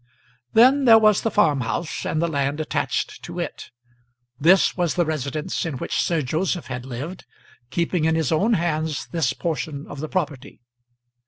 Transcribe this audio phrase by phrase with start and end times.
[0.53, 3.69] Then there was the farm house and the land attached to it.
[4.39, 7.27] This was the residence in which Sir Joseph had lived,
[7.69, 10.59] keeping in his own hands this portion of the property.